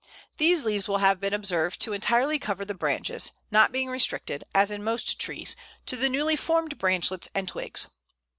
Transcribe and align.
These 0.39 0.65
leaves 0.65 0.87
will 0.87 0.97
have 0.97 1.19
been 1.19 1.31
observed 1.31 1.79
to 1.81 1.93
entirely 1.93 2.39
cover 2.39 2.65
the 2.65 2.73
branches, 2.73 3.33
not 3.51 3.71
being 3.71 3.87
restricted, 3.87 4.43
as 4.51 4.71
in 4.71 4.83
most 4.83 5.19
trees, 5.19 5.55
to 5.85 5.95
the 5.95 6.09
newly 6.09 6.35
formed 6.35 6.79
branchlets 6.79 7.29
and 7.35 7.47
twigs. 7.47 7.87